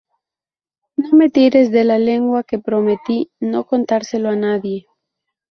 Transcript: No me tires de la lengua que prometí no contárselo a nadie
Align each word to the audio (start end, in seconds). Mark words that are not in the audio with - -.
No 0.97 1.11
me 1.11 1.29
tires 1.29 1.69
de 1.69 1.83
la 1.83 1.99
lengua 1.99 2.41
que 2.41 2.57
prometí 2.57 3.29
no 3.39 3.67
contárselo 3.67 4.29
a 4.29 4.35
nadie 4.35 4.87